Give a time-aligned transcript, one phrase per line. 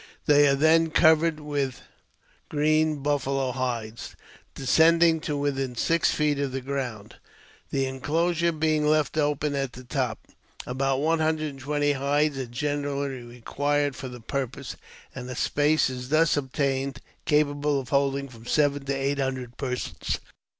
[0.25, 1.81] They are then covered with
[2.49, 4.15] green buffalo hidesL.'
[4.55, 7.17] descending to within six feet of the ground,
[7.69, 10.17] the enclosurBB being left open at the top.
[10.65, 14.75] About one hundred and twenty hides are generally required for the purpose,
[15.13, 20.19] and a space is_ thus obtained capable of holding from seven to eight hundre persons.